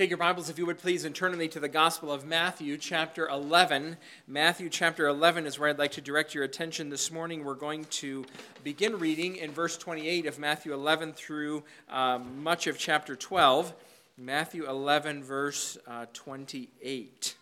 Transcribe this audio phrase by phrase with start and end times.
[0.00, 2.78] Take your Bibles, if you would please, and turn me to the Gospel of Matthew,
[2.78, 3.98] chapter 11.
[4.26, 7.44] Matthew, chapter 11 is where I'd like to direct your attention this morning.
[7.44, 8.24] We're going to
[8.64, 13.74] begin reading in verse 28 of Matthew 11 through um, much of chapter 12.
[14.16, 17.36] Matthew 11, verse uh, 28.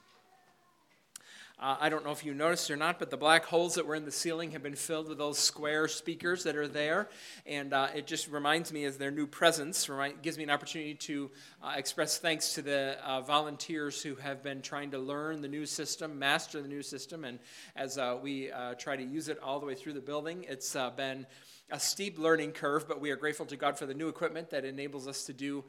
[1.61, 3.96] Uh, I don't know if you noticed or not, but the black holes that were
[3.96, 7.08] in the ceiling have been filled with those square speakers that are there.
[7.46, 10.94] And uh, it just reminds me, as their new presence, remind, gives me an opportunity
[10.94, 15.48] to uh, express thanks to the uh, volunteers who have been trying to learn the
[15.48, 17.25] new system, master the new system.
[17.25, 17.40] And
[17.75, 20.76] as uh, we uh, try to use it all the way through the building, it's
[20.96, 21.26] been
[21.72, 24.64] a steep learning curve, but we are grateful to God for the new equipment that
[24.64, 25.64] enables us to do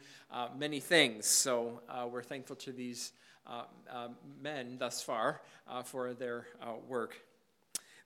[0.56, 1.26] many things.
[1.26, 1.82] So
[2.12, 3.12] we're thankful to these
[4.42, 7.16] men thus far uh, for their uh, work.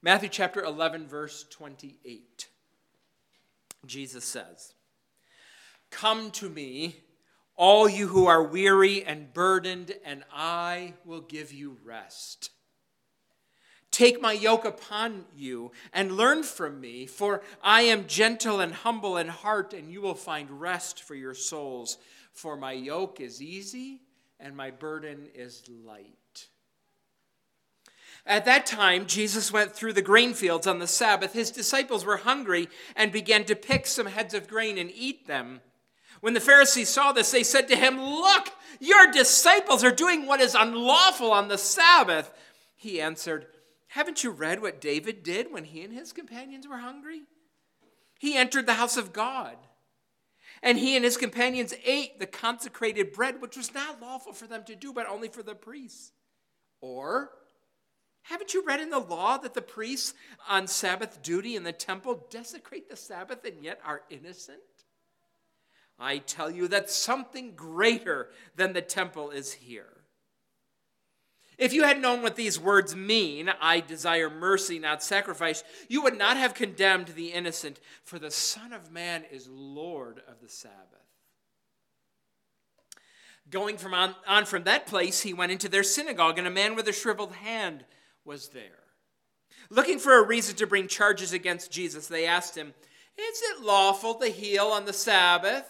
[0.01, 2.47] Matthew chapter 11, verse 28.
[3.85, 4.73] Jesus says,
[5.91, 6.97] Come to me,
[7.55, 12.49] all you who are weary and burdened, and I will give you rest.
[13.91, 19.17] Take my yoke upon you and learn from me, for I am gentle and humble
[19.17, 21.99] in heart, and you will find rest for your souls.
[22.31, 24.01] For my yoke is easy
[24.43, 26.47] and my burden is light.
[28.25, 31.33] At that time, Jesus went through the grain fields on the Sabbath.
[31.33, 35.61] His disciples were hungry and began to pick some heads of grain and eat them.
[36.19, 38.49] When the Pharisees saw this, they said to him, Look,
[38.79, 42.33] your disciples are doing what is unlawful on the Sabbath.
[42.75, 43.47] He answered,
[43.87, 47.23] Haven't you read what David did when he and his companions were hungry?
[48.19, 49.57] He entered the house of God
[50.63, 54.63] and he and his companions ate the consecrated bread, which was not lawful for them
[54.63, 56.13] to do, but only for the priests.
[56.79, 57.31] Or,
[58.23, 60.13] haven't you read in the law that the priests
[60.49, 64.59] on Sabbath duty in the temple desecrate the Sabbath and yet are innocent?
[65.99, 70.02] I tell you that something greater than the temple is here.
[71.57, 76.17] If you had known what these words mean, I desire mercy, not sacrifice, you would
[76.17, 80.77] not have condemned the innocent, for the Son of Man is Lord of the Sabbath.
[83.49, 86.75] Going from on, on from that place, he went into their synagogue, and a man
[86.75, 87.85] with a shriveled hand
[88.25, 88.83] was there.
[89.69, 92.73] Looking for a reason to bring charges against Jesus, they asked him,
[93.17, 95.65] Is it lawful to heal on the Sabbath?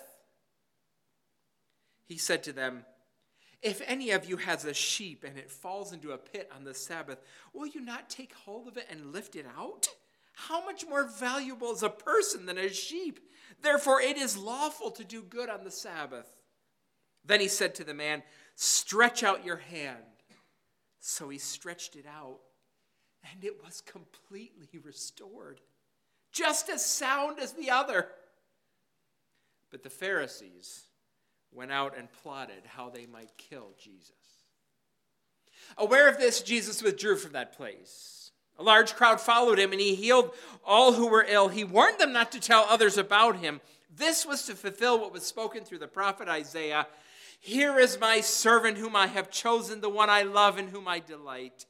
[2.05, 2.85] He said to them,
[3.63, 6.73] if any of you has a sheep and it falls into a pit on the
[6.73, 7.21] Sabbath,
[7.53, 9.87] will you not take hold of it and lift it out?
[10.33, 13.19] How much more valuable is a person than a sheep?
[13.61, 16.27] Therefore, it is lawful to do good on the Sabbath.
[17.23, 18.23] Then he said to the man,
[18.55, 19.97] Stretch out your hand.
[20.99, 22.39] So he stretched it out,
[23.31, 25.61] and it was completely restored,
[26.31, 28.09] just as sound as the other.
[29.69, 30.83] But the Pharisees,
[31.55, 34.11] went out and plotted how they might kill Jesus.
[35.77, 38.31] Aware of this, Jesus withdrew from that place.
[38.59, 40.31] A large crowd followed him, and he healed
[40.63, 41.47] all who were ill.
[41.47, 43.61] He warned them not to tell others about him.
[43.95, 46.87] This was to fulfill what was spoken through the prophet Isaiah
[47.39, 50.99] Here is my servant whom I have chosen, the one I love and whom I
[50.99, 51.65] delight.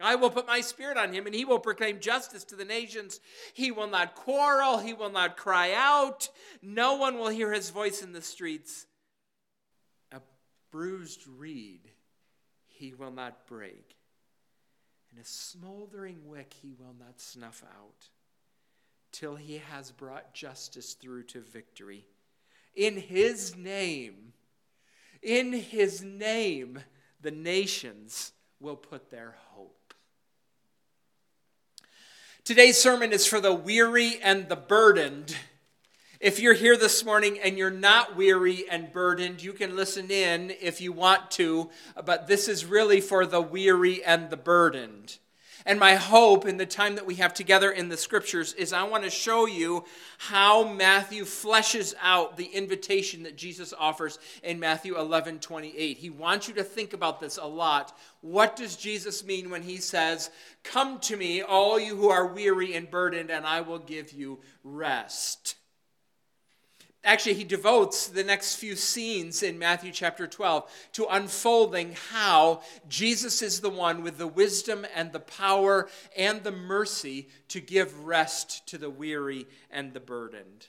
[0.00, 3.18] I will put my spirit on him, and he will proclaim justice to the nations.
[3.52, 6.28] He will not quarrel, he will not cry out.
[6.62, 8.86] No one will hear his voice in the streets
[10.70, 11.90] bruised reed
[12.66, 13.96] he will not break,
[15.10, 18.08] and a smoldering wick he will not snuff out,
[19.10, 22.06] till he has brought justice through to victory.
[22.74, 24.32] In his name,
[25.22, 26.78] in his name,
[27.20, 29.94] the nations will put their hope.
[32.44, 35.36] Today's sermon is for the weary and the burdened
[36.20, 40.52] if you're here this morning and you're not weary and burdened, you can listen in
[40.60, 41.70] if you want to,
[42.04, 45.18] but this is really for the weary and the burdened.
[45.64, 48.84] And my hope in the time that we have together in the scriptures is I
[48.84, 49.84] want to show you
[50.16, 55.98] how Matthew fleshes out the invitation that Jesus offers in Matthew 11 28.
[55.98, 57.96] He wants you to think about this a lot.
[58.22, 60.30] What does Jesus mean when he says,
[60.64, 64.38] Come to me, all you who are weary and burdened, and I will give you
[64.64, 65.57] rest?
[67.04, 73.42] Actually, he devotes the next few scenes in Matthew chapter 12 to unfolding how Jesus
[73.42, 78.66] is the one with the wisdom and the power and the mercy to give rest
[78.68, 80.68] to the weary and the burdened.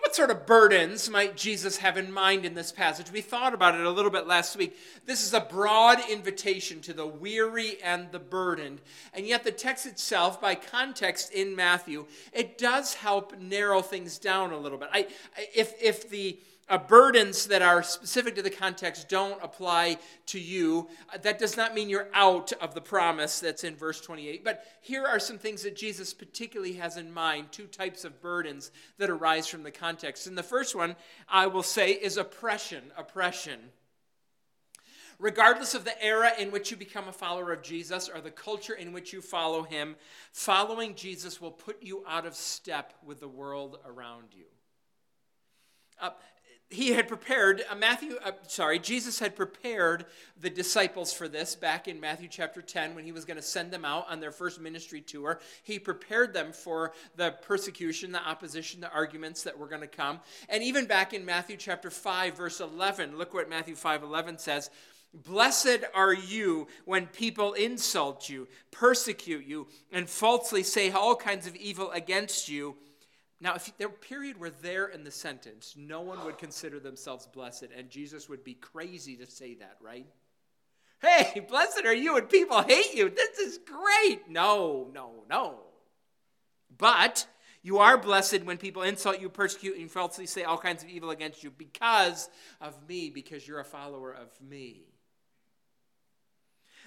[0.00, 3.10] What sort of burdens might Jesus have in mind in this passage?
[3.12, 4.76] We thought about it a little bit last week.
[5.06, 8.80] This is a broad invitation to the weary and the burdened.
[9.12, 14.52] And yet, the text itself, by context in Matthew, it does help narrow things down
[14.52, 14.88] a little bit.
[14.92, 15.06] I,
[15.54, 16.38] if, if the
[16.68, 20.88] uh, burdens that are specific to the context don't apply to you.
[21.12, 24.44] Uh, that does not mean you're out of the promise that's in verse 28.
[24.44, 28.70] But here are some things that Jesus particularly has in mind two types of burdens
[28.98, 30.26] that arise from the context.
[30.26, 30.96] And the first one,
[31.28, 32.84] I will say, is oppression.
[32.96, 33.60] Oppression.
[35.18, 38.74] Regardless of the era in which you become a follower of Jesus or the culture
[38.74, 39.96] in which you follow him,
[40.32, 44.46] following Jesus will put you out of step with the world around you.
[46.00, 46.10] Uh,
[46.74, 50.06] he had prepared uh, matthew uh, sorry jesus had prepared
[50.40, 53.70] the disciples for this back in matthew chapter 10 when he was going to send
[53.70, 55.40] them out on their first ministry tour.
[55.62, 60.20] He prepared them for the persecution the opposition the arguments that were going to come.
[60.48, 64.70] And even back in matthew chapter 5 verse 11 look what matthew 5 11 says.
[65.14, 71.54] Blessed are you when people insult you, persecute you, and falsely say all kinds of
[71.54, 72.74] evil against you
[73.40, 77.68] now, if there period were there in the sentence, no one would consider themselves blessed,
[77.76, 80.06] and Jesus would be crazy to say that, right?
[81.00, 83.10] Hey, blessed are you and people hate you.
[83.10, 84.28] This is great.
[84.28, 85.56] No, no, no.
[86.76, 87.26] But
[87.62, 91.10] you are blessed when people insult you, persecute, and falsely say all kinds of evil
[91.10, 92.28] against you because
[92.60, 94.84] of me, because you're a follower of me.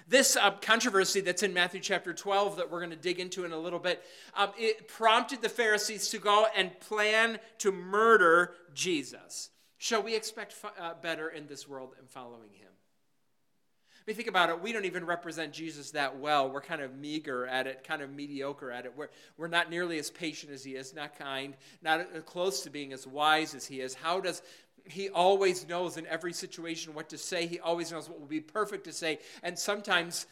[0.08, 3.52] This uh, controversy that's in Matthew chapter 12 that we're going to dig into in
[3.52, 4.02] a little bit,
[4.34, 9.50] um, it prompted the Pharisees to go and plan to murder Jesus.
[9.76, 12.70] Shall we expect uh, better in this world in following him?
[12.72, 14.62] I mean, think about it.
[14.62, 16.50] We don't even represent Jesus that well.
[16.50, 18.94] We're kind of meager at it, kind of mediocre at it.
[18.96, 22.94] We're, we're not nearly as patient as he is, not kind, not close to being
[22.94, 23.92] as wise as he is.
[23.92, 24.40] How does
[24.88, 27.46] he always knows in every situation what to say.
[27.46, 29.18] He always knows what will be perfect to say.
[29.42, 30.26] And sometimes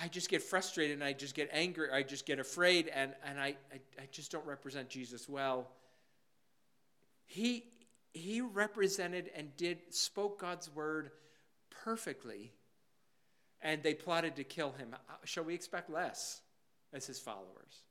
[0.00, 1.90] I just get frustrated and I just get angry.
[1.90, 5.68] I just get afraid and, and I, I, I just don't represent Jesus well.
[7.26, 7.64] He,
[8.12, 11.10] he represented and did spoke God's word
[11.84, 12.52] perfectly,
[13.60, 14.94] and they plotted to kill him.
[14.94, 16.40] Uh, shall we expect less
[16.92, 17.82] as his followers?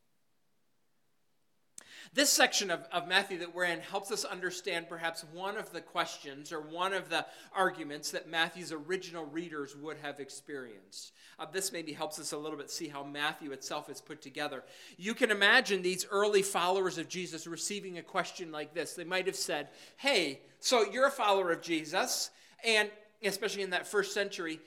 [2.14, 5.82] This section of, of Matthew that we're in helps us understand perhaps one of the
[5.82, 11.14] questions or one of the arguments that Matthew's original readers would have experienced.
[11.38, 14.64] Uh, this maybe helps us a little bit see how Matthew itself is put together.
[14.98, 18.94] You can imagine these early followers of Jesus receiving a question like this.
[18.94, 22.30] They might have said, Hey, so you're a follower of Jesus,
[22.64, 22.90] and
[23.24, 24.60] especially in that first century,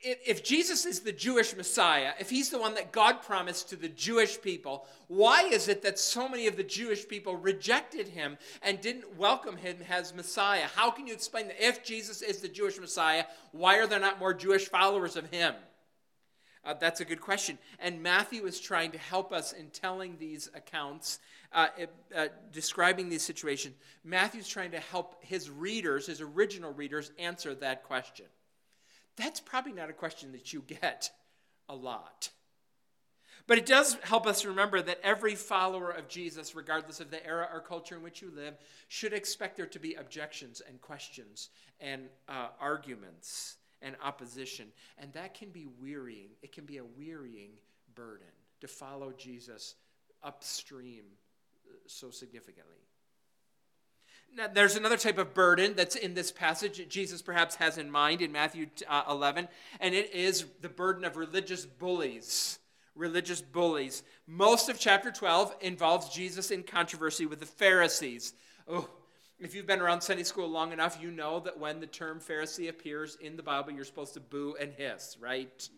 [0.00, 3.88] if Jesus is the Jewish Messiah, if he's the one that God promised to the
[3.88, 8.80] Jewish people, why is it that so many of the Jewish people rejected him and
[8.80, 10.66] didn't welcome him as Messiah?
[10.74, 14.20] How can you explain that if Jesus is the Jewish Messiah, why are there not
[14.20, 15.54] more Jewish followers of him?
[16.64, 17.58] Uh, that's a good question.
[17.80, 21.18] And Matthew is trying to help us in telling these accounts,
[21.52, 21.68] uh,
[22.14, 23.74] uh, describing these situations.
[24.04, 28.26] Matthew's trying to help his readers, his original readers, answer that question.
[29.18, 31.10] That's probably not a question that you get
[31.68, 32.30] a lot.
[33.46, 37.48] But it does help us remember that every follower of Jesus, regardless of the era
[37.52, 38.54] or culture in which you live,
[38.88, 41.48] should expect there to be objections and questions
[41.80, 44.68] and uh, arguments and opposition.
[44.98, 46.28] And that can be wearying.
[46.42, 47.52] It can be a wearying
[47.94, 48.26] burden
[48.60, 49.76] to follow Jesus
[50.22, 51.04] upstream
[51.66, 52.76] uh, so significantly.
[54.34, 57.90] Now, there's another type of burden that's in this passage that Jesus perhaps has in
[57.90, 59.48] mind in Matthew uh, 11,
[59.80, 62.58] and it is the burden of religious bullies.
[62.94, 64.02] Religious bullies.
[64.26, 68.34] Most of chapter 12 involves Jesus in controversy with the Pharisees.
[68.68, 68.88] Oh,
[69.40, 72.68] if you've been around Sunday school long enough, you know that when the term Pharisee
[72.68, 75.68] appears in the Bible, you're supposed to boo and hiss, right?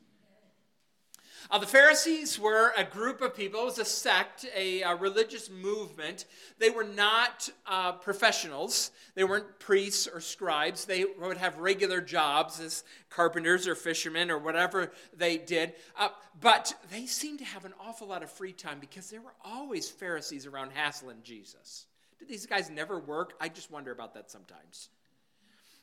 [1.51, 5.49] Uh, the Pharisees were a group of people, it was a sect, a, a religious
[5.51, 6.25] movement.
[6.59, 10.85] They were not uh, professionals, they weren't priests or scribes.
[10.85, 15.75] They would have regular jobs as carpenters or fishermen or whatever they did.
[15.99, 16.09] Uh,
[16.41, 19.89] but they seemed to have an awful lot of free time because there were always
[19.89, 21.87] Pharisees around hassling Jesus.
[22.19, 23.35] Did these guys never work?
[23.41, 24.91] I just wonder about that sometimes.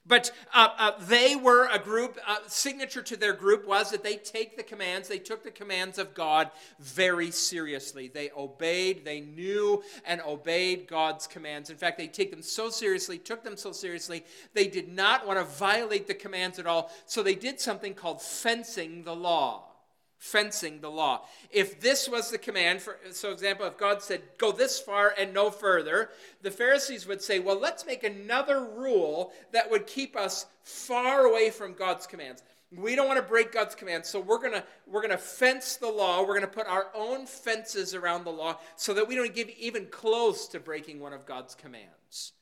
[0.07, 4.15] But uh, uh, they were a group, uh, signature to their group was that they
[4.15, 6.49] take the commands, they took the commands of God
[6.79, 8.07] very seriously.
[8.07, 11.69] They obeyed, they knew and obeyed God's commands.
[11.69, 14.23] In fact, they take them so seriously, took them so seriously,
[14.53, 16.91] they did not want to violate the commands at all.
[17.05, 19.76] So they did something called fencing the law
[20.17, 21.21] fencing the law.
[21.51, 25.33] If this was the command, for so example, if God said, go this far and
[25.33, 26.09] no further,
[26.41, 31.49] the Pharisees would say, well, let's make another rule that would keep us far away
[31.49, 32.43] from God's commands.
[32.75, 36.21] We don't want to break God's commands, so we're gonna we're gonna fence the law.
[36.21, 39.85] We're gonna put our own fences around the law so that we don't get even
[39.85, 42.33] close to breaking one of God's commands.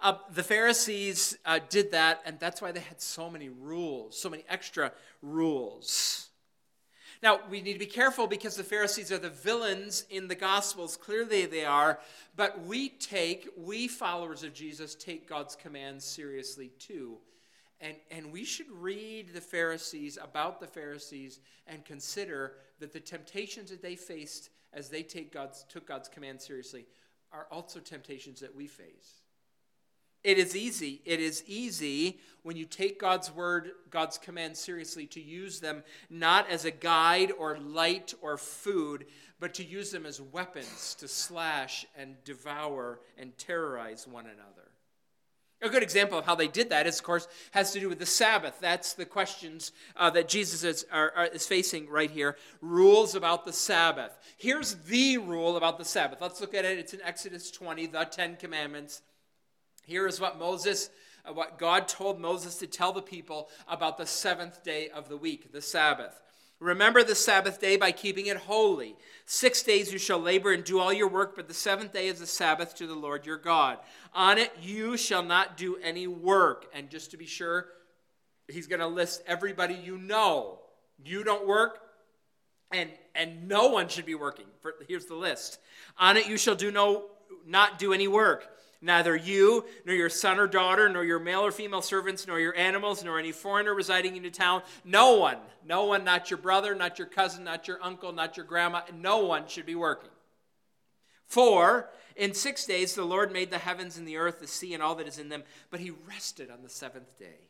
[0.00, 4.28] Uh, the Pharisees uh, did that, and that's why they had so many rules, so
[4.28, 6.28] many extra rules.
[7.22, 10.96] Now, we need to be careful because the Pharisees are the villains in the Gospels.
[10.96, 11.98] Clearly, they are.
[12.36, 17.16] But we take, we followers of Jesus, take God's commands seriously too.
[17.80, 23.70] And, and we should read the Pharisees, about the Pharisees, and consider that the temptations
[23.70, 26.86] that they faced as they take God's, took God's command seriously
[27.32, 29.22] are also temptations that we face.
[30.26, 31.02] It is easy.
[31.04, 36.50] It is easy when you take God's word, God's command seriously to use them not
[36.50, 39.06] as a guide or light or food,
[39.38, 44.72] but to use them as weapons to slash and devour and terrorize one another.
[45.62, 48.00] A good example of how they did that is, of course, has to do with
[48.00, 48.58] the Sabbath.
[48.60, 52.36] That's the questions uh, that Jesus is, are, are, is facing right here.
[52.60, 54.18] Rules about the Sabbath.
[54.38, 56.20] Here's the rule about the Sabbath.
[56.20, 56.80] Let's look at it.
[56.80, 59.02] It's in Exodus 20, the Ten Commandments.
[59.86, 60.90] Here is what Moses,
[61.24, 65.16] uh, what God told Moses to tell the people about the seventh day of the
[65.16, 66.20] week, the Sabbath.
[66.58, 68.96] Remember the Sabbath day by keeping it holy.
[69.26, 72.18] Six days you shall labor and do all your work, but the seventh day is
[72.18, 73.78] the Sabbath to the Lord your God.
[74.12, 76.66] On it you shall not do any work.
[76.74, 77.66] And just to be sure,
[78.48, 80.60] he's going to list everybody you know.
[81.04, 81.78] You don't work,
[82.72, 84.46] and, and no one should be working.
[84.62, 85.60] For, Here's the list.
[85.98, 87.04] On it you shall do no,
[87.46, 88.48] not do any work
[88.80, 92.56] Neither you, nor your son or daughter, nor your male or female servants, nor your
[92.56, 96.74] animals, nor any foreigner residing in your town, no one, no one, not your brother,
[96.74, 100.10] not your cousin, not your uncle, not your grandma, no one should be working.
[101.26, 104.82] For in six days the Lord made the heavens and the earth, the sea, and
[104.82, 107.48] all that is in them, but he rested on the seventh day.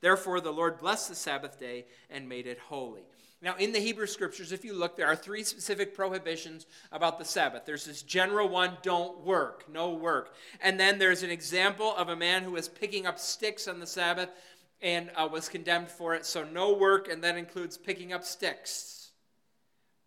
[0.00, 3.04] Therefore the Lord blessed the Sabbath day and made it holy.
[3.42, 7.24] Now, in the Hebrew scriptures, if you look, there are three specific prohibitions about the
[7.24, 7.66] Sabbath.
[7.66, 10.34] There's this general one don't work, no work.
[10.62, 13.86] And then there's an example of a man who was picking up sticks on the
[13.86, 14.30] Sabbath
[14.80, 16.24] and uh, was condemned for it.
[16.24, 19.10] So, no work, and that includes picking up sticks.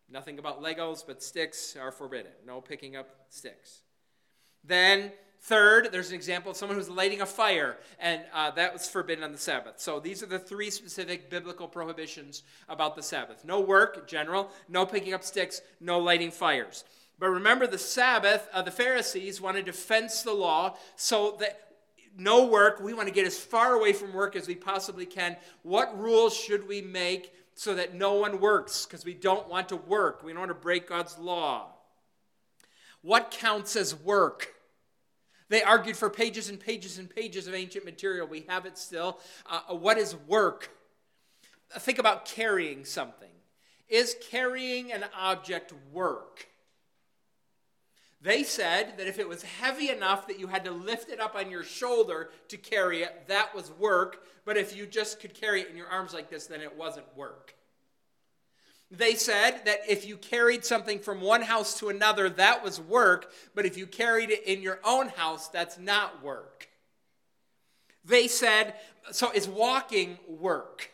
[0.09, 2.31] Nothing about Legos, but sticks are forbidden.
[2.47, 3.83] No picking up sticks.
[4.63, 8.89] Then Third, there's an example of someone who's lighting a fire, and uh, that was
[8.89, 9.79] forbidden on the Sabbath.
[9.79, 14.85] So these are the three specific biblical prohibitions about the Sabbath no work, general, no
[14.85, 16.83] picking up sticks, no lighting fires.
[17.19, 21.69] But remember, the Sabbath, uh, the Pharisees wanted to fence the law so that
[22.17, 25.37] no work, we want to get as far away from work as we possibly can.
[25.63, 28.85] What rules should we make so that no one works?
[28.85, 31.67] Because we don't want to work, we don't want to break God's law.
[33.01, 34.53] What counts as work?
[35.49, 38.27] They argued for pages and pages and pages of ancient material.
[38.27, 39.19] We have it still.
[39.49, 40.69] Uh, what is work?
[41.77, 43.29] Think about carrying something.
[43.87, 46.47] Is carrying an object work?
[48.21, 51.35] They said that if it was heavy enough that you had to lift it up
[51.35, 54.23] on your shoulder to carry it, that was work.
[54.45, 57.05] But if you just could carry it in your arms like this, then it wasn't
[57.15, 57.55] work.
[58.91, 63.31] They said that if you carried something from one house to another, that was work,
[63.53, 66.69] but if you carried it in your own house, that's not work.
[68.03, 68.73] They said,
[69.11, 70.89] so is walking work?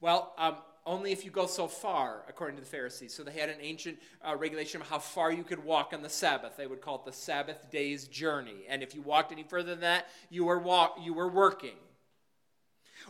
[0.00, 0.56] Well, um,
[0.86, 3.12] only if you go so far, according to the Pharisees.
[3.12, 6.08] So they had an ancient uh, regulation of how far you could walk on the
[6.08, 6.56] Sabbath.
[6.56, 8.64] They would call it the Sabbath day's journey.
[8.68, 11.76] And if you walked any further than that, you were, walk- you were working.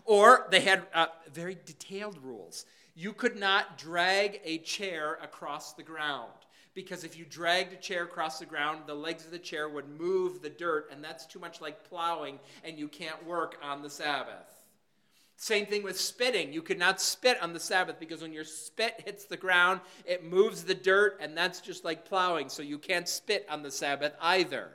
[0.04, 2.66] Or they had uh, very detailed rules.
[2.94, 6.32] You could not drag a chair across the ground
[6.74, 9.88] because if you dragged a chair across the ground, the legs of the chair would
[9.88, 13.90] move the dirt, and that's too much like plowing, and you can't work on the
[13.90, 14.64] Sabbath.
[15.36, 16.52] Same thing with spitting.
[16.52, 20.22] You could not spit on the Sabbath because when your spit hits the ground, it
[20.22, 22.48] moves the dirt, and that's just like plowing.
[22.50, 24.70] So you can't spit on the Sabbath either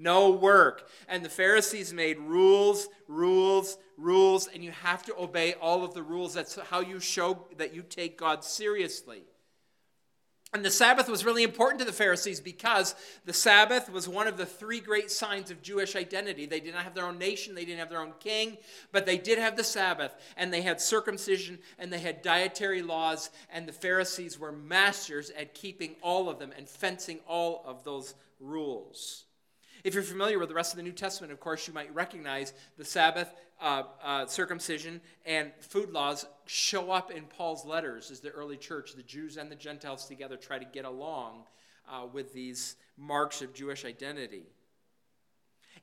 [0.00, 0.88] no work.
[1.08, 6.02] And the Pharisees made rules, rules, rules, and you have to obey all of the
[6.02, 6.34] rules.
[6.34, 9.22] That's how you show that you take God seriously.
[10.52, 14.36] And the Sabbath was really important to the Pharisees because the Sabbath was one of
[14.36, 16.44] the three great signs of Jewish identity.
[16.44, 18.58] They did not have their own nation, they didn't have their own king,
[18.90, 23.30] but they did have the Sabbath, and they had circumcision, and they had dietary laws,
[23.52, 28.14] and the Pharisees were masters at keeping all of them and fencing all of those
[28.40, 29.26] rules.
[29.82, 32.52] If you're familiar with the rest of the New Testament, of course, you might recognize
[32.76, 38.30] the Sabbath, uh, uh, circumcision, and food laws show up in Paul's letters as the
[38.30, 41.44] early church, the Jews and the Gentiles together, try to get along
[41.90, 44.44] uh, with these marks of Jewish identity.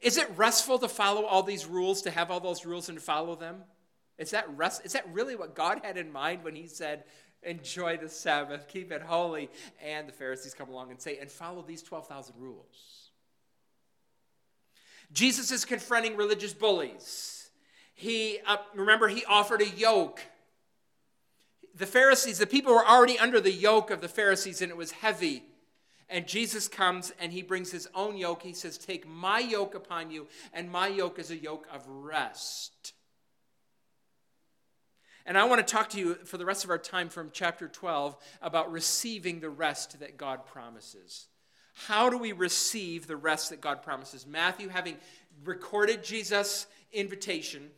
[0.01, 3.36] Is it restful to follow all these rules, to have all those rules and follow
[3.36, 3.63] them?
[4.18, 7.04] Is that, rest, is that really what God had in mind when He said,
[7.44, 9.50] enjoy the Sabbath, keep it holy?
[9.84, 13.07] And the Pharisees come along and say, and follow these 12,000 rules.
[15.12, 17.50] Jesus is confronting religious bullies.
[17.94, 20.22] He, uh, remember, he offered a yoke.
[21.76, 24.92] The Pharisees, the people were already under the yoke of the Pharisees, and it was
[24.92, 25.44] heavy.
[26.10, 28.44] And Jesus comes and he brings his own yoke.
[28.44, 32.94] He says, Take my yoke upon you, and my yoke is a yoke of rest.
[35.26, 37.68] And I want to talk to you for the rest of our time from chapter
[37.68, 41.28] 12 about receiving the rest that God promises.
[41.86, 44.26] How do we receive the rest that God promises?
[44.26, 44.98] Matthew, having
[45.44, 47.70] recorded Jesus' invitation,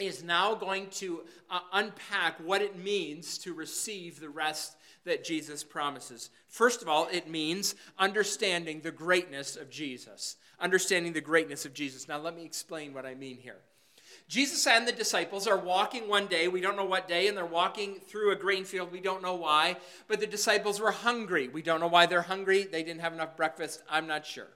[0.00, 1.20] is now going to
[1.50, 6.30] uh, unpack what it means to receive the rest that Jesus promises.
[6.48, 10.36] First of all, it means understanding the greatness of Jesus.
[10.58, 12.08] Understanding the greatness of Jesus.
[12.08, 13.60] Now, let me explain what I mean here.
[14.30, 17.44] Jesus and the disciples are walking one day, we don't know what day, and they're
[17.44, 21.48] walking through a grain field, we don't know why, but the disciples were hungry.
[21.48, 22.62] We don't know why they're hungry.
[22.62, 24.46] They didn't have enough breakfast, I'm not sure.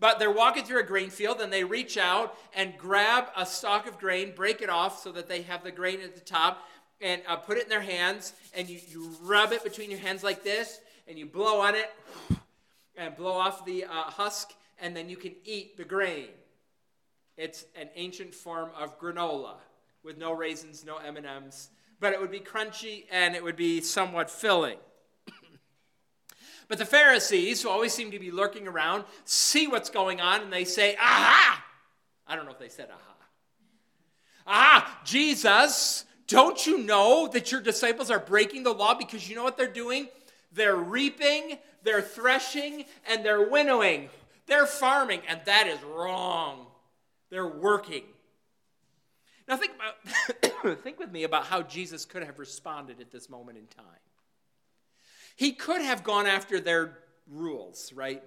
[0.00, 3.86] But they're walking through a grain field and they reach out and grab a stalk
[3.86, 6.66] of grain, break it off so that they have the grain at the top,
[7.00, 8.32] and uh, put it in their hands.
[8.56, 11.92] And you, you rub it between your hands like this, and you blow on it
[12.96, 16.26] and blow off the uh, husk, and then you can eat the grain.
[17.40, 19.54] It's an ancient form of granola
[20.04, 24.30] with no raisins, no M&Ms, but it would be crunchy and it would be somewhat
[24.30, 24.76] filling.
[26.68, 30.52] But the Pharisees, who always seem to be lurking around, see what's going on and
[30.52, 31.64] they say, Aha!
[32.28, 33.16] I don't know if they said aha.
[34.46, 35.00] Aha!
[35.04, 39.56] Jesus, don't you know that your disciples are breaking the law because you know what
[39.56, 40.08] they're doing?
[40.52, 44.10] They're reaping, they're threshing, and they're winnowing.
[44.46, 46.66] They're farming, and that is wrong.
[47.30, 48.04] They're working.
[49.48, 53.58] Now think about think with me about how Jesus could have responded at this moment
[53.58, 53.86] in time.
[55.36, 58.22] He could have gone after their rules, right?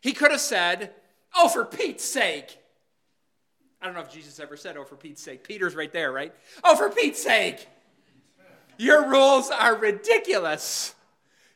[0.00, 0.92] He could have said,
[1.34, 2.58] Oh, for Pete's sake.
[3.80, 5.46] I don't know if Jesus ever said, Oh, for Pete's sake.
[5.46, 6.34] Peter's right there, right?
[6.62, 7.66] Oh, for Pete's sake.
[8.78, 10.94] Your rules are ridiculous.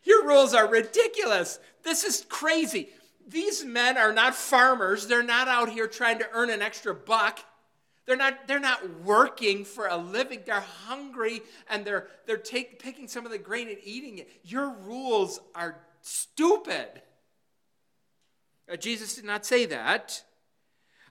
[0.04, 1.58] Your rules are ridiculous.
[1.82, 2.90] This is crazy.
[3.26, 5.06] These men are not farmers.
[5.06, 7.40] They're not out here trying to earn an extra buck.
[8.06, 10.42] They're not, they're not working for a living.
[10.46, 14.30] They're hungry and they're, they're take, picking some of the grain and eating it.
[14.44, 17.02] Your rules are stupid.
[18.70, 20.22] Uh, Jesus did not say that.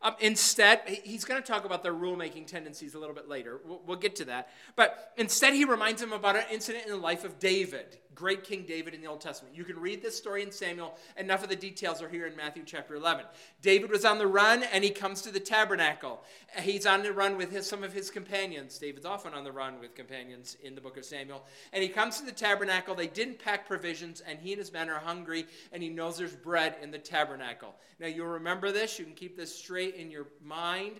[0.01, 3.59] Um, instead, he's going to talk about their rulemaking tendencies a little bit later.
[3.65, 4.49] We'll, we'll, get to that.
[4.75, 8.65] But instead, he reminds them about an incident in the life of David, great King
[8.67, 9.55] David in the Old Testament.
[9.55, 10.97] You can read this story in Samuel.
[11.17, 13.25] Enough of the details are here in Matthew chapter 11.
[13.61, 16.23] David was on the run and he comes to the tabernacle.
[16.61, 18.77] He's on the run with his, some of his companions.
[18.79, 21.45] David's often on the run with companions in the book of Samuel.
[21.73, 22.95] And he comes to the tabernacle.
[22.95, 26.35] They didn't pack provisions, and he and his men are hungry, and he knows there's
[26.35, 27.75] bread in the tabernacle.
[27.99, 28.97] Now, you'll remember this.
[28.97, 30.99] You can keep this straight in your mind.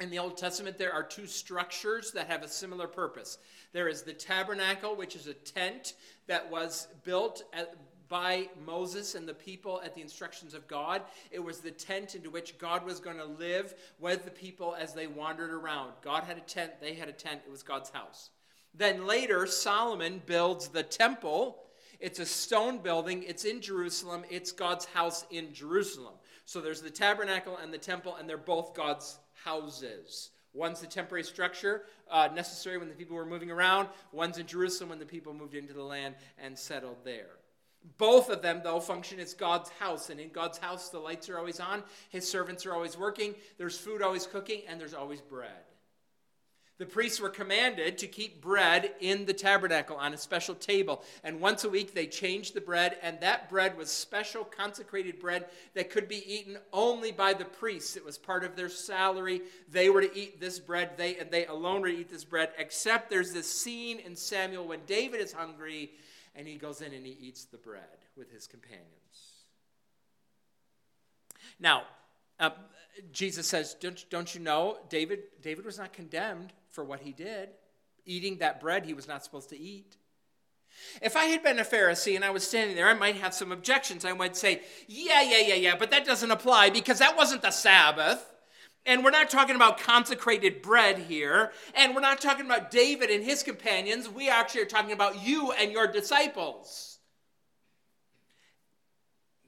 [0.00, 3.38] In the Old Testament, there are two structures that have a similar purpose.
[3.72, 5.94] There is the tabernacle, which is a tent
[6.26, 7.76] that was built at,
[8.08, 11.02] by Moses and the people at the instructions of God.
[11.30, 14.94] It was the tent into which God was going to live with the people as
[14.94, 15.92] they wandered around.
[16.02, 18.30] God had a tent, they had a tent, it was God's house.
[18.74, 21.58] Then later, Solomon builds the temple.
[22.00, 26.14] It's a stone building, it's in Jerusalem, it's God's house in Jerusalem.
[26.44, 30.30] So there's the tabernacle and the temple, and they're both God's houses.
[30.52, 33.88] One's the temporary structure uh, necessary when the people were moving around.
[34.12, 37.30] One's in Jerusalem when the people moved into the land and settled there.
[37.98, 40.10] Both of them, though, function as God's house.
[40.10, 43.76] And in God's house, the lights are always on, His servants are always working, there's
[43.76, 45.50] food always cooking, and there's always bread.
[46.78, 51.04] The priests were commanded to keep bread in the tabernacle on a special table.
[51.22, 55.46] And once a week they changed the bread, and that bread was special consecrated bread
[55.74, 57.96] that could be eaten only by the priests.
[57.96, 59.42] It was part of their salary.
[59.70, 62.50] They were to eat this bread, they and they alone were to eat this bread,
[62.58, 65.92] except there's this scene in Samuel when David is hungry
[66.34, 67.82] and he goes in and he eats the bread
[68.16, 68.88] with his companions.
[71.60, 71.84] Now,
[72.40, 72.50] uh,
[73.12, 77.50] Jesus says, don't, don't you know, David, David was not condemned for what he did.
[78.06, 79.96] Eating that bread he was not supposed to eat.
[81.00, 83.52] If I had been a Pharisee and I was standing there, I might have some
[83.52, 84.04] objections.
[84.04, 87.50] I might say, yeah, yeah, yeah, yeah, but that doesn't apply because that wasn't the
[87.50, 88.32] Sabbath.
[88.86, 91.52] And we're not talking about consecrated bread here.
[91.74, 94.08] And we're not talking about David and his companions.
[94.08, 96.98] We actually are talking about you and your disciples.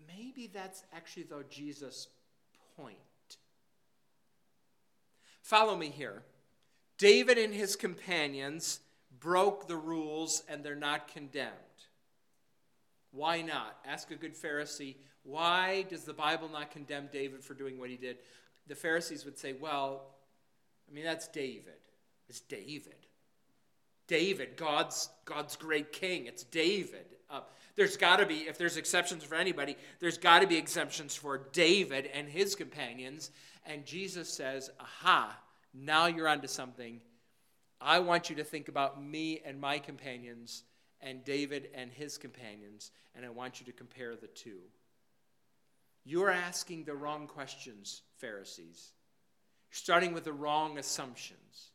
[0.09, 2.09] Maybe that's actually, though, Jesus'
[2.77, 2.97] point.
[5.43, 6.23] Follow me here.
[6.99, 8.81] David and his companions
[9.21, 11.53] broke the rules and they're not condemned.
[13.13, 13.79] Why not?
[13.87, 17.97] Ask a good Pharisee, why does the Bible not condemn David for doing what he
[17.97, 18.19] did?
[18.69, 20.03] The Pharisees would say, well,
[20.89, 21.81] I mean, that's David.
[22.29, 22.95] It's David.
[24.07, 26.27] David, God's, God's great king.
[26.27, 27.06] It's David.
[27.29, 27.41] Uh,
[27.75, 31.49] there's got to be, if there's exceptions for anybody, there's got to be exemptions for
[31.53, 33.31] David and his companions.
[33.65, 35.37] And Jesus says, Aha,
[35.75, 37.01] now you're onto something.
[37.81, 40.63] I want you to think about me and my companions
[41.01, 44.61] and David and his companions, and I want you to compare the two.
[46.05, 48.93] You're asking the wrong questions, Pharisees.
[49.69, 51.73] You're starting with the wrong assumptions.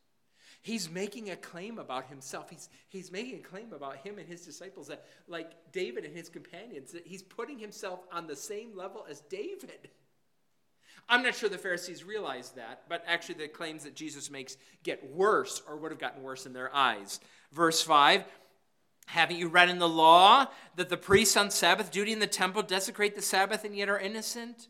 [0.62, 2.48] He's making a claim about himself.
[2.48, 6.28] He's, he's making a claim about him and his disciples that, like David and his
[6.28, 9.90] companions, that he's putting himself on the same level as David.
[11.08, 15.12] I'm not sure the Pharisees realized that, but actually, the claims that Jesus makes get
[15.12, 17.18] worse or would have gotten worse in their eyes.
[17.50, 18.22] Verse 5
[19.06, 20.46] Haven't you read in the law
[20.76, 23.98] that the priests on Sabbath duty in the temple desecrate the Sabbath and yet are
[23.98, 24.68] innocent?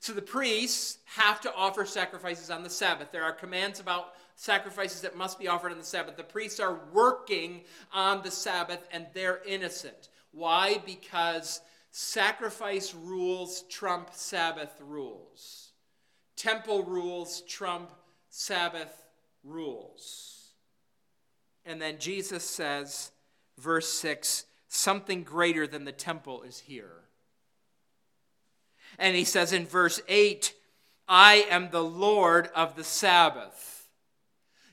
[0.00, 3.10] So the priests have to offer sacrifices on the Sabbath.
[3.10, 6.16] There are commands about sacrifices that must be offered on the Sabbath.
[6.16, 10.10] The priests are working on the Sabbath and they're innocent.
[10.30, 10.80] Why?
[10.86, 15.72] Because sacrifice rules trump Sabbath rules.
[16.36, 17.90] Temple rules trump
[18.30, 19.08] Sabbath
[19.42, 20.52] rules.
[21.66, 23.10] And then Jesus says,
[23.58, 26.92] verse 6 something greater than the temple is here.
[29.00, 30.54] And he says in verse 8,
[31.08, 33.77] I am the Lord of the Sabbath.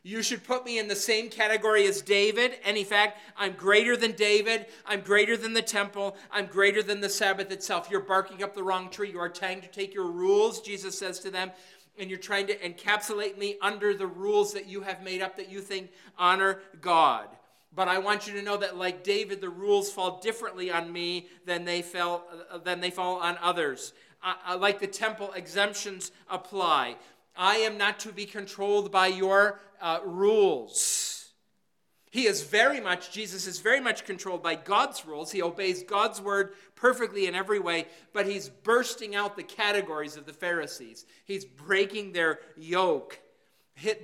[0.06, 2.60] You should put me in the same category as David.
[2.64, 4.68] And in fact, I'm greater than David.
[4.86, 6.16] I'm greater than the temple.
[6.32, 7.88] I'm greater than the Sabbath itself.
[7.90, 9.10] You're barking up the wrong tree.
[9.10, 11.50] You are trying to take your rules, Jesus says to them,
[11.98, 15.50] and you're trying to encapsulate me under the rules that you have made up that
[15.50, 15.90] you think
[16.20, 17.28] honor God.
[17.76, 21.30] But I want you to know that, like David, the rules fall differently on me
[21.48, 23.94] than they, fell, uh, than they fall on others.
[24.24, 26.96] Uh, like the temple, exemptions apply.
[27.36, 31.32] I am not to be controlled by your uh, rules.
[32.12, 35.32] He is very much, Jesus is very much controlled by God's rules.
[35.32, 40.26] He obeys God's word perfectly in every way, but he's bursting out the categories of
[40.26, 41.06] the Pharisees.
[41.26, 43.20] He's breaking their yoke.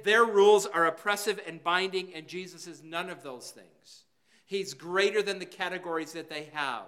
[0.03, 4.03] Their rules are oppressive and binding, and Jesus is none of those things.
[4.45, 6.83] He's greater than the categories that they have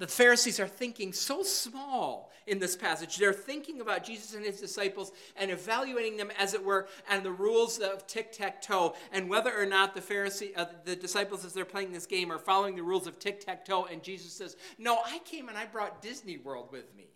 [0.00, 3.18] the Pharisees are thinking so small in this passage.
[3.18, 7.30] They're thinking about Jesus and his disciples and evaluating them, as it were, and the
[7.30, 11.52] rules of tic tac toe, and whether or not the Pharisee, uh, the disciples, as
[11.52, 13.84] they're playing this game, are following the rules of tic tac toe.
[13.84, 17.10] And Jesus says, "No, I came and I brought Disney World with me."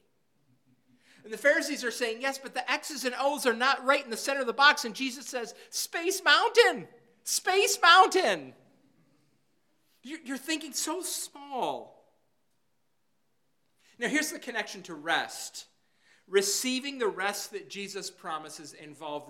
[1.24, 4.10] And the Pharisees are saying, "Yes, but the X's and O's are not right in
[4.10, 6.86] the center of the box." And Jesus says, "Space Mountain,
[7.22, 8.54] Space Mountain."
[10.02, 11.93] You're thinking so small.
[13.98, 15.66] Now, here's the connection to rest.
[16.26, 19.28] Receiving the rest that Jesus promises involve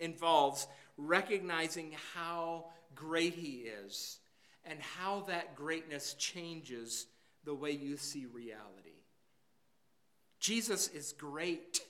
[0.00, 4.18] involves recognizing how great He is
[4.64, 7.06] and how that greatness changes
[7.44, 8.94] the way you see reality.
[10.40, 11.80] Jesus is great.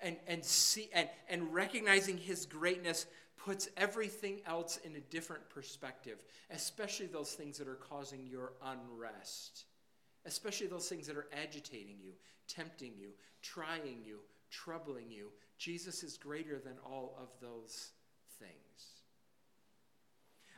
[0.00, 6.18] And, and, see, and, and recognizing his greatness puts everything else in a different perspective,
[6.50, 9.64] especially those things that are causing your unrest
[10.26, 12.12] especially those things that are agitating you,
[12.46, 13.10] tempting you,
[13.42, 14.18] trying you,
[14.50, 15.30] troubling you.
[15.58, 17.90] Jesus is greater than all of those
[18.38, 18.52] things.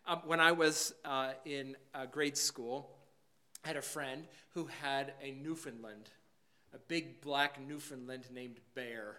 [0.07, 2.91] Um, when I was uh, in uh, grade school,
[3.65, 6.11] I had a friend who had a Newfoundland,
[6.75, 9.17] a big black Newfoundland named Bear.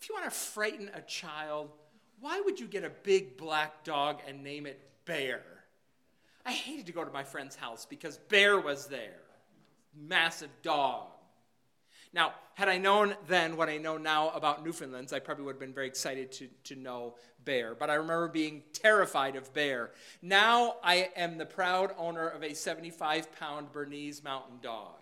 [0.00, 1.70] If you want to frighten a child,
[2.20, 5.42] why would you get a big black dog and name it Bear?
[6.46, 9.23] I hated to go to my friend's house because Bear was there
[9.96, 11.08] massive dog.
[12.12, 15.60] Now, had I known then what I know now about Newfoundlands, I probably would have
[15.60, 17.74] been very excited to, to know Bear.
[17.74, 19.90] But I remember being terrified of Bear.
[20.22, 24.94] Now I am the proud owner of a 75 pound Bernese mountain dog.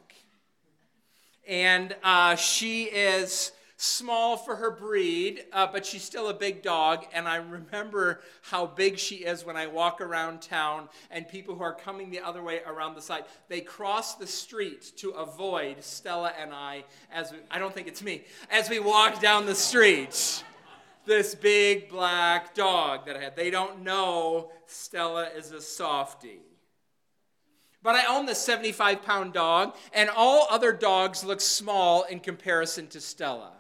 [1.47, 7.05] And uh, she is small for her breed, uh, but she's still a big dog.
[7.13, 11.63] And I remember how big she is when I walk around town, and people who
[11.63, 16.33] are coming the other way around the side, they cross the street to avoid Stella
[16.41, 16.85] and I.
[17.13, 20.45] As we, I don't think it's me as we walk down the street.
[21.05, 23.35] This big black dog that I had.
[23.35, 26.39] They don't know Stella is a softie.
[27.83, 32.87] But I own this 75 pound dog, and all other dogs look small in comparison
[32.89, 33.55] to Stella.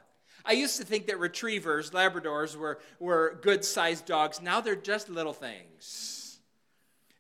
[0.44, 4.42] I used to think that retrievers, Labradors, were, were good sized dogs.
[4.42, 6.38] Now they're just little things.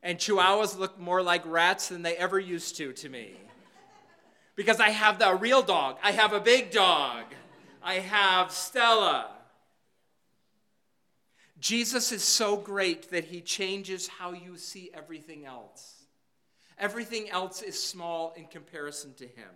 [0.02, 3.32] And chihuahuas look more like rats than they ever used to to me.
[4.56, 7.24] Because I have the real dog, I have a big dog,
[7.82, 9.28] I have Stella.
[11.58, 16.02] Jesus is so great that he changes how you see everything else.
[16.76, 19.48] Everything else is small in comparison to him.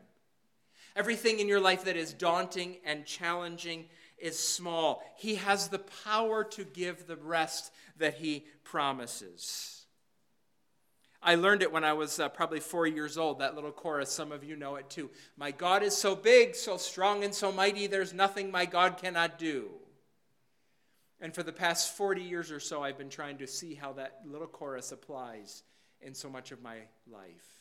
[0.96, 3.84] Everything in your life that is daunting and challenging
[4.18, 5.02] is small.
[5.16, 9.84] He has the power to give the rest that he promises.
[11.22, 14.10] I learned it when I was uh, probably four years old, that little chorus.
[14.10, 15.10] Some of you know it too.
[15.36, 19.38] My God is so big, so strong, and so mighty, there's nothing my God cannot
[19.38, 19.70] do.
[21.20, 24.20] And for the past 40 years or so, I've been trying to see how that
[24.24, 25.62] little chorus applies
[26.00, 26.76] in so much of my
[27.10, 27.55] life.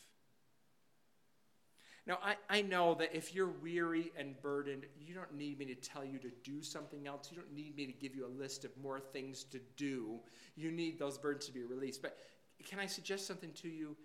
[2.06, 5.74] Now, I, I know that if you're weary and burdened, you don't need me to
[5.74, 7.30] tell you to do something else.
[7.32, 10.20] You don't need me to give you a list of more things to do.
[10.54, 12.02] You need those burdens to be released.
[12.02, 12.16] But
[12.64, 13.96] can I suggest something to you?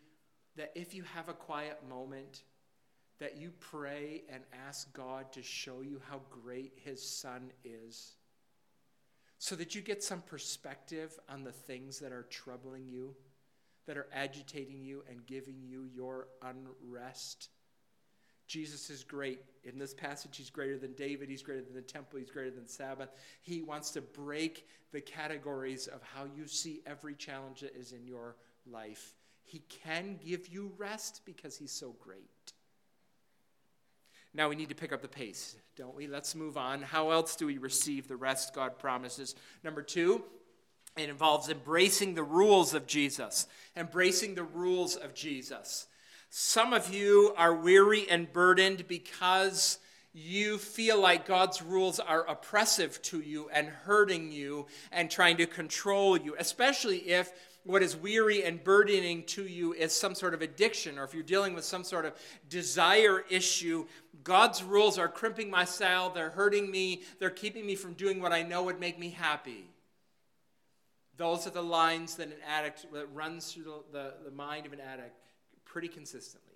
[0.56, 2.44] That if you have a quiet moment,
[3.20, 8.16] that you pray and ask God to show you how great His Son is
[9.38, 13.16] so that you get some perspective on the things that are troubling you,
[13.88, 17.50] that are agitating you and giving you your unrest.
[18.52, 19.40] Jesus is great.
[19.64, 22.68] In this passage, he's greater than David, he's greater than the temple, he's greater than
[22.68, 23.08] Sabbath.
[23.42, 28.06] He wants to break the categories of how you see every challenge that is in
[28.06, 28.36] your
[28.70, 29.16] life.
[29.46, 32.52] He can give you rest because he's so great.
[34.34, 36.08] Now we need to pick up the pace, don't we?
[36.08, 36.82] Let's move on.
[36.82, 39.34] How else do we receive the rest God promises?
[39.64, 40.26] Number two,
[40.98, 43.48] it involves embracing the rules of Jesus.
[43.78, 45.88] Embracing the rules of Jesus.
[46.34, 49.80] Some of you are weary and burdened because
[50.14, 55.46] you feel like God's rules are oppressive to you and hurting you and trying to
[55.46, 57.34] control you, especially if
[57.66, 61.22] what is weary and burdening to you is some sort of addiction, or if you're
[61.22, 62.14] dealing with some sort of
[62.48, 63.86] desire issue,
[64.24, 68.32] God's rules are crimping my style, they're hurting me, they're keeping me from doing what
[68.32, 69.66] I know would make me happy.
[71.18, 74.72] Those are the lines that an addict that runs through the, the, the mind of
[74.72, 75.18] an addict
[75.72, 76.52] pretty consistently.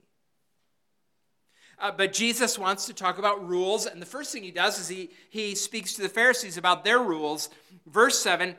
[1.79, 4.87] Uh, but Jesus wants to talk about rules, and the first thing he does is
[4.87, 7.49] he, he speaks to the Pharisees about their rules.
[7.87, 8.55] Verse 7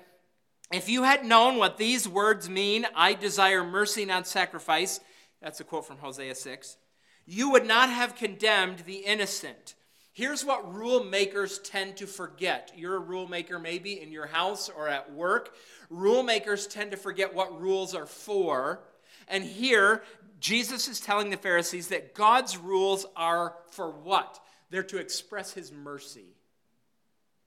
[0.73, 4.99] if you had known what these words mean, I desire mercy, not sacrifice,
[5.41, 6.77] that's a quote from Hosea 6,
[7.25, 9.77] you would not have condemned the innocent.
[10.13, 12.73] Here's what rule makers tend to forget.
[12.75, 15.55] You're a rule maker maybe in your house or at work.
[15.89, 18.81] Rule makers tend to forget what rules are for.
[19.29, 20.03] And here,
[20.41, 24.41] Jesus is telling the Pharisees that God's rules are for what?
[24.71, 26.35] They're to express his mercy,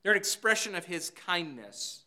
[0.03, 2.03] they're an expression of his kindness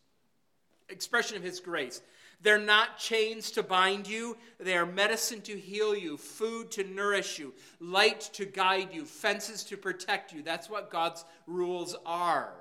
[0.89, 2.01] expression of his grace.
[2.41, 7.39] They're not chains to bind you, they are medicine to heal you, food to nourish
[7.39, 10.43] you, light to guide you, fences to protect you.
[10.43, 12.53] That's what God's rules are.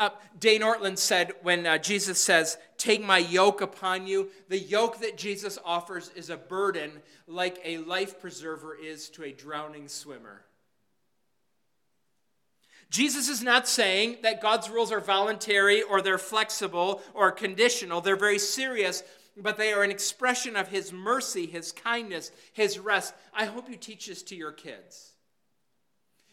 [0.00, 0.08] Uh,
[0.38, 5.18] Dane Ortlund said when uh, Jesus says, Take my yoke upon you, the yoke that
[5.18, 6.90] Jesus offers is a burden
[7.26, 10.46] like a life preserver is to a drowning swimmer.
[12.88, 18.00] Jesus is not saying that God's rules are voluntary or they're flexible or conditional.
[18.00, 19.02] They're very serious,
[19.36, 23.12] but they are an expression of His mercy, His kindness, His rest.
[23.34, 25.12] I hope you teach this to your kids.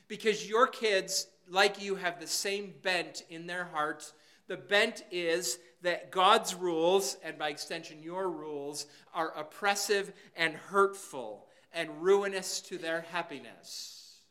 [0.07, 4.13] Because your kids, like you, have the same bent in their hearts.
[4.47, 11.47] The bent is that God's rules, and by extension your rules, are oppressive and hurtful
[11.73, 14.21] and ruinous to their happiness.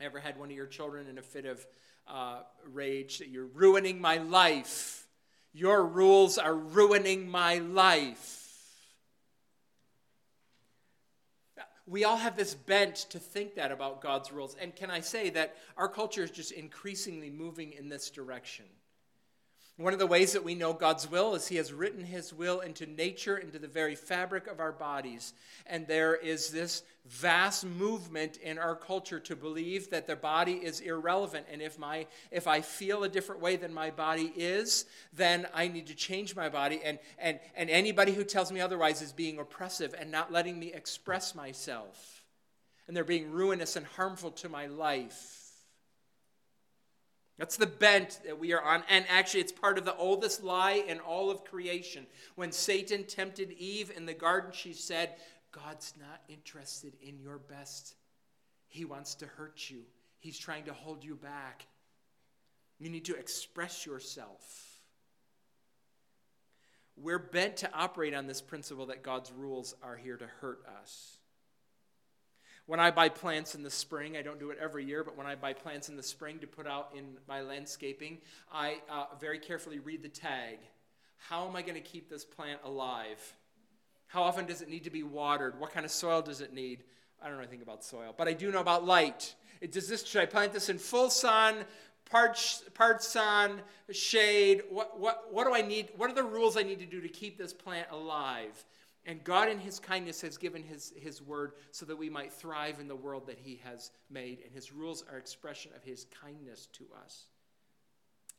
[0.00, 1.66] Ever had one of your children in a fit of
[2.06, 5.06] uh, rage that you're ruining my life?
[5.52, 8.47] Your rules are ruining my life.
[11.88, 14.54] We all have this bent to think that about God's rules.
[14.60, 18.66] And can I say that our culture is just increasingly moving in this direction?
[19.78, 22.58] One of the ways that we know God's will is He has written His will
[22.58, 25.34] into nature, into the very fabric of our bodies.
[25.68, 30.80] And there is this vast movement in our culture to believe that the body is
[30.80, 31.46] irrelevant.
[31.48, 35.68] And if, my, if I feel a different way than my body is, then I
[35.68, 36.80] need to change my body.
[36.84, 40.72] And, and, and anybody who tells me otherwise is being oppressive and not letting me
[40.72, 42.24] express myself.
[42.88, 45.37] And they're being ruinous and harmful to my life.
[47.38, 48.82] That's the bent that we are on.
[48.88, 52.06] And actually, it's part of the oldest lie in all of creation.
[52.34, 55.14] When Satan tempted Eve in the garden, she said,
[55.52, 57.94] God's not interested in your best.
[58.66, 59.82] He wants to hurt you,
[60.18, 61.66] He's trying to hold you back.
[62.80, 64.80] You need to express yourself.
[66.96, 71.17] we're bent to operate on this principle that God's rules are here to hurt us.
[72.68, 75.26] When I buy plants in the spring, I don't do it every year, but when
[75.26, 78.18] I buy plants in the spring to put out in my landscaping,
[78.52, 80.58] I uh, very carefully read the tag.
[81.16, 83.34] How am I going to keep this plant alive?
[84.08, 85.58] How often does it need to be watered?
[85.58, 86.84] What kind of soil does it need?
[87.22, 89.34] I don't know anything about soil, but I do know about light.
[89.62, 91.64] It, does this, should I plant this in full sun,
[92.10, 92.38] part,
[92.74, 94.60] part sun, shade?
[94.68, 95.88] What, what, what do I need?
[95.96, 98.62] What are the rules I need to do to keep this plant alive?
[99.08, 102.78] And God, in His kindness, has given His, His word so that we might thrive
[102.78, 104.40] in the world that He has made.
[104.44, 107.24] And His rules are expression of His kindness to us.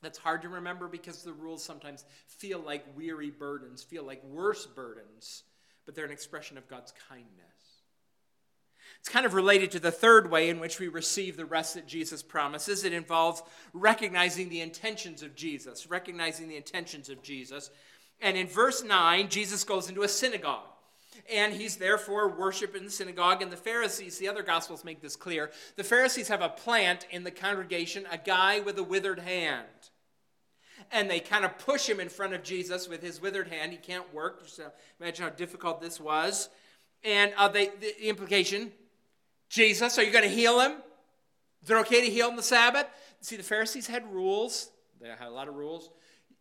[0.03, 4.67] That's hard to remember because the rules sometimes feel like weary burdens, feel like worse
[4.67, 5.43] burdens,
[5.88, 7.79] but they're an expression of God's kindness.
[8.99, 11.88] It's kind of related to the third way in which we receive the rest that
[11.88, 12.84] Jesus promises.
[12.84, 13.41] It involves
[13.73, 17.71] recognizing the intentions of Jesus, recognizing the intentions of Jesus.
[18.21, 20.63] And in verse 9, Jesus goes into a synagogue.
[21.32, 23.41] And he's therefore worship in the synagogue.
[23.41, 25.51] And the Pharisees, the other gospels make this clear.
[25.75, 29.67] The Pharisees have a plant in the congregation, a guy with a withered hand.
[30.91, 33.71] And they kind of push him in front of Jesus with his withered hand.
[33.71, 34.43] He can't work.
[34.43, 34.60] Just
[34.99, 36.49] imagine how difficult this was.
[37.03, 38.71] And uh, they, the implication
[39.49, 40.73] Jesus, are you going to heal him?
[41.63, 42.86] Is it okay to heal on the Sabbath?
[43.21, 44.69] See, the Pharisees had rules.
[45.01, 45.89] They had a lot of rules.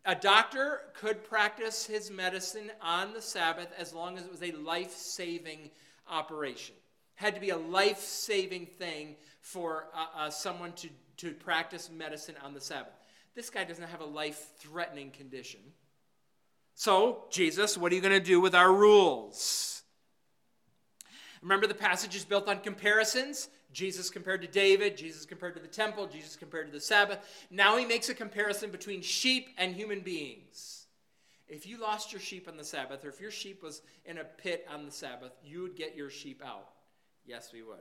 [0.09, 4.53] A doctor could practice his medicine on the Sabbath as long as it was a
[4.53, 5.71] life saving
[6.11, 6.75] operation.
[7.15, 12.37] Had to be a life saving thing for uh, uh, someone to, to practice medicine
[12.43, 12.95] on the Sabbath.
[13.35, 15.61] This guy doesn't have a life threatening condition.
[16.75, 19.83] So, Jesus, what are you going to do with our rules?
[21.43, 23.51] Remember, the passage is built on comparisons.
[23.73, 27.19] Jesus compared to David, Jesus compared to the temple, Jesus compared to the Sabbath.
[27.51, 30.87] Now he makes a comparison between sheep and human beings.
[31.49, 34.25] If you lost your sheep on the Sabbath, or if your sheep was in a
[34.25, 36.69] pit on the Sabbath, you would get your sheep out.
[37.27, 37.77] Yes, we would.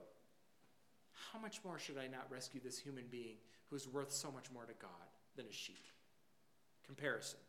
[1.31, 3.35] How much more should I not rescue this human being
[3.69, 4.91] who's worth so much more to God
[5.35, 5.85] than a sheep?
[6.85, 7.39] Comparison.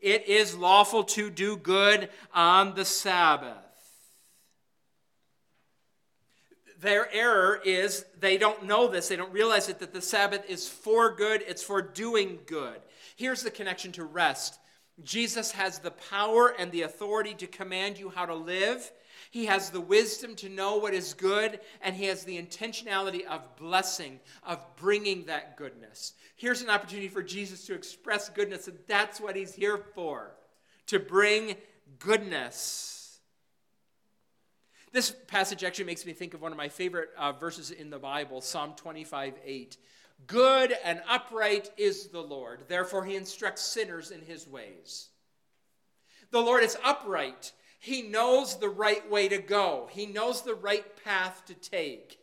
[0.00, 3.56] It is lawful to do good on the Sabbath
[6.80, 10.68] their error is they don't know this, they don't realize it, that the Sabbath is
[10.68, 12.80] for good, it's for doing good.
[13.16, 14.58] Here's the connection to rest
[15.02, 18.90] Jesus has the power and the authority to command you how to live.
[19.30, 23.56] He has the wisdom to know what is good, and he has the intentionality of
[23.56, 26.14] blessing, of bringing that goodness.
[26.36, 30.34] Here's an opportunity for Jesus to express goodness, and that's what he's here for
[30.86, 31.56] to bring
[31.98, 32.97] goodness.
[34.92, 37.98] This passage actually makes me think of one of my favorite uh, verses in the
[37.98, 39.76] Bible, Psalm 25 8.
[40.26, 45.08] Good and upright is the Lord, therefore he instructs sinners in his ways.
[46.30, 47.52] The Lord is upright.
[47.78, 52.18] He knows the right way to go, he knows the right path to take.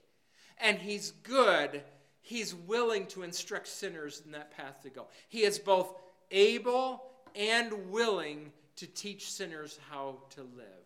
[0.57, 1.83] And he's good.
[2.21, 5.07] He's willing to instruct sinners in that path to go.
[5.27, 5.93] He is both
[6.31, 7.03] able
[7.35, 10.84] and willing to teach sinners how to live.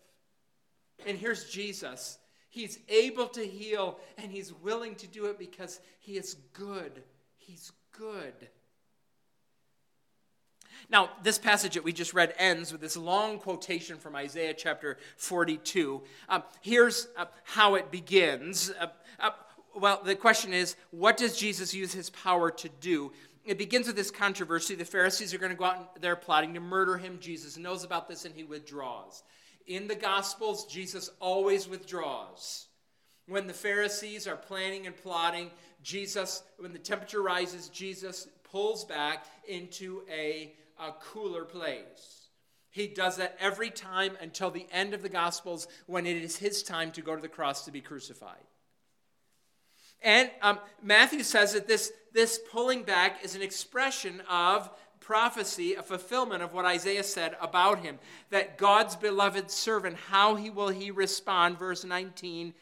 [1.06, 2.18] And here's Jesus.
[2.50, 7.02] He's able to heal, and he's willing to do it because he is good.
[7.36, 8.48] He's good.
[10.88, 14.98] Now, this passage that we just read ends with this long quotation from Isaiah chapter
[15.16, 16.02] 42.
[16.28, 18.72] Um, here's uh, how it begins.
[18.80, 18.86] Uh,
[19.18, 19.30] uh,
[19.76, 23.12] well, the question is what does Jesus use his power to do?
[23.44, 24.74] It begins with this controversy.
[24.74, 27.18] The Pharisees are going to go out and they're plotting to murder him.
[27.20, 29.22] Jesus knows about this and he withdraws.
[29.66, 32.66] In the Gospels, Jesus always withdraws.
[33.26, 35.50] When the Pharisees are planning and plotting,
[35.82, 42.28] Jesus, when the temperature rises, Jesus pulls back into a, a cooler place.
[42.70, 46.62] He does that every time until the end of the Gospels when it is his
[46.62, 48.44] time to go to the cross to be crucified.
[50.02, 54.70] And um, Matthew says that this, this pulling back is an expression of
[55.10, 57.98] prophecy, a fulfillment of what Isaiah said about him,
[58.30, 61.58] that God's beloved servant, how he will he respond?
[61.58, 62.54] Verse 19,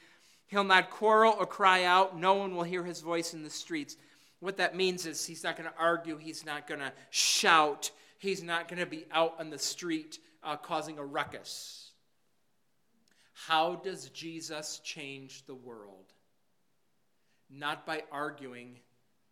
[0.47, 3.99] he'll not quarrel or cry out, no one will hear his voice in the streets.
[4.41, 8.43] What that means is he's not going to argue, he's not going to shout, he's
[8.43, 11.91] not going to be out on the street uh, causing a ruckus.
[13.35, 16.15] How does Jesus change the world?
[17.51, 18.79] Not by arguing,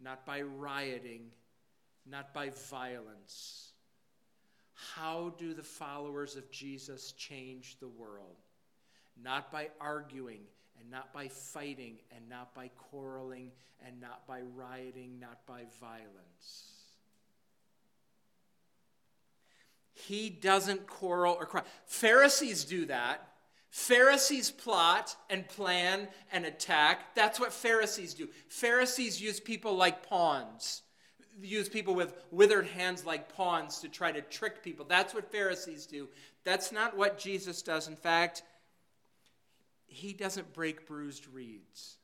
[0.02, 1.30] not by rioting,
[2.10, 3.72] not by violence.
[4.94, 8.36] How do the followers of Jesus change the world?
[9.22, 10.40] Not by arguing,
[10.78, 13.50] and not by fighting, and not by quarreling,
[13.86, 16.72] and not by rioting, not by violence.
[19.94, 21.62] He doesn't quarrel or cry.
[21.86, 23.26] Pharisees do that.
[23.70, 27.14] Pharisees plot and plan and attack.
[27.14, 28.28] That's what Pharisees do.
[28.48, 30.82] Pharisees use people like pawns,
[31.40, 34.86] use people with withered hands like pawns to try to trick people.
[34.88, 36.08] That's what Pharisees do.
[36.44, 37.88] That's not what Jesus does.
[37.88, 38.42] In fact,
[39.86, 41.96] he doesn't break bruised reeds,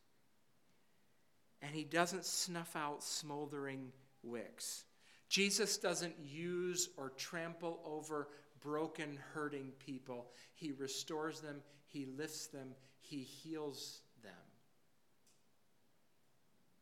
[1.61, 4.85] and he doesn't snuff out smoldering wicks.
[5.29, 8.29] Jesus doesn't use or trample over
[8.61, 10.29] broken, hurting people.
[10.55, 14.33] He restores them, He lifts them, He heals them.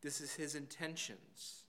[0.01, 1.63] This is His intentions.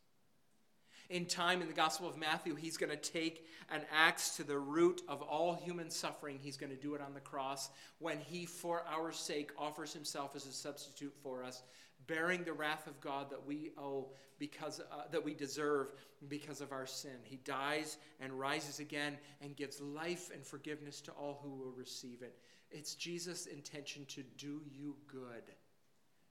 [1.13, 4.59] In time in the Gospel of Matthew, He's going to take an axe to the
[4.59, 6.39] root of all human suffering.
[6.41, 10.35] He's going to do it on the cross when He, for our sake, offers Himself
[10.35, 11.63] as a substitute for us
[12.07, 14.09] bearing the wrath of God that we owe
[14.39, 15.93] because uh, that we deserve
[16.29, 17.19] because of our sin.
[17.25, 22.23] He dies and rises again and gives life and forgiveness to all who will receive
[22.23, 22.39] it.
[22.71, 25.53] It's Jesus' intention to do you good.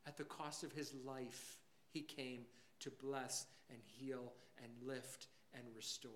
[0.08, 1.61] At the cost of his life,
[1.92, 2.42] he came
[2.80, 6.12] to bless and heal and lift and restore.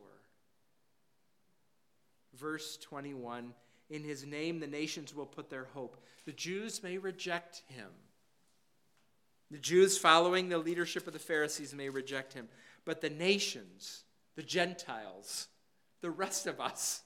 [2.33, 3.53] Verse 21
[3.89, 5.97] In his name the nations will put their hope.
[6.25, 7.89] The Jews may reject him
[9.51, 12.49] the Jews, following the leadership of the Pharisees, may reject him,
[12.83, 14.03] but the nations,
[14.35, 15.47] the Gentiles,
[16.01, 17.03] the rest of us,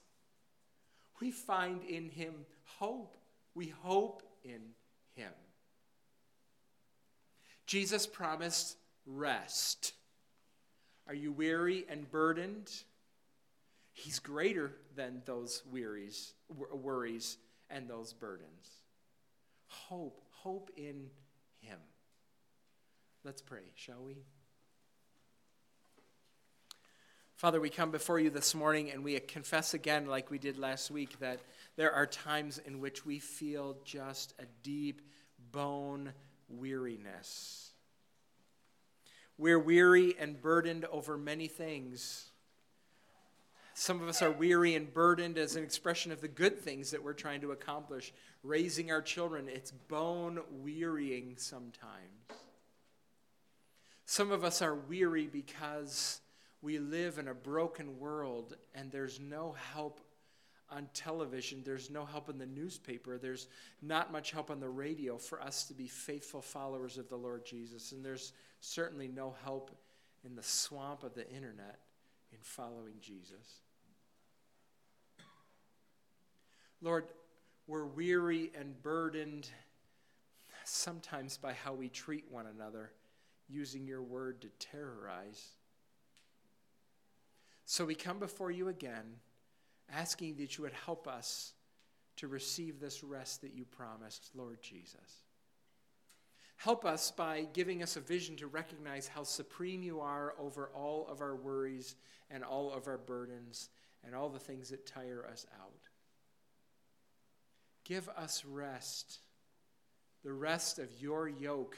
[1.20, 3.18] we find in him hope.
[3.54, 4.62] We hope in
[5.16, 5.32] him.
[7.70, 9.94] Jesus promised rest.
[11.08, 12.68] Are you weary and burdened?
[13.94, 17.38] He's greater than those wearies, worries
[17.70, 18.68] and those burdens.
[19.68, 21.12] Hope, hope in
[21.60, 21.78] him.
[23.24, 24.18] Let's pray, shall we?
[27.36, 30.90] Father, we come before you this morning and we confess again, like we did last
[30.90, 31.40] week, that
[31.76, 35.04] there are times in which we feel just a deep
[35.52, 36.14] bone
[36.50, 37.72] weariness.
[39.38, 42.26] We're weary and burdened over many things.
[43.74, 47.02] Some of us are weary and burdened as an expression of the good things that
[47.02, 48.12] we're trying to accomplish.
[48.44, 52.30] Raising our children, it's bone wearying sometimes.
[54.06, 56.20] Some of us are weary because
[56.62, 60.02] we live in a broken world and there's no help
[60.72, 63.48] on television, there's no help in the newspaper, there's
[63.82, 67.46] not much help on the radio for us to be faithful followers of the Lord
[67.46, 69.72] Jesus, and there's certainly no help
[70.24, 71.80] in the swamp of the internet
[72.32, 73.62] in following Jesus.
[76.82, 77.06] Lord,
[77.68, 79.50] we're weary and burdened
[80.64, 82.92] sometimes by how we treat one another
[83.50, 85.50] using your word to terrorize.
[87.66, 89.06] So we come before you again,
[89.94, 91.54] asking that you would help us
[92.18, 95.24] to receive this rest that you promised, Lord Jesus.
[96.58, 101.08] Help us by giving us a vision to recognize how supreme you are over all
[101.08, 101.96] of our worries
[102.30, 103.70] and all of our burdens
[104.06, 105.88] and all the things that tire us out.
[107.86, 109.20] Give us rest,
[110.24, 111.78] the rest of your yoke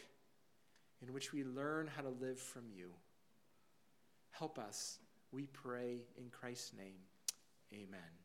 [1.02, 2.92] in which we learn how to live from you.
[4.32, 4.98] Help us,
[5.32, 7.11] we pray in Christ's name.
[7.74, 8.21] Amen.